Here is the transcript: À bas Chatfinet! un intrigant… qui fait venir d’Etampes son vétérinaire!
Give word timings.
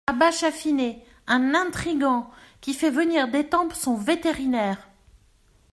À 0.07 0.13
bas 0.13 0.31
Chatfinet! 0.31 1.05
un 1.27 1.53
intrigant… 1.53 2.31
qui 2.59 2.73
fait 2.73 2.89
venir 2.89 3.27
d’Etampes 3.27 3.73
son 3.73 3.93
vétérinaire! 3.95 4.87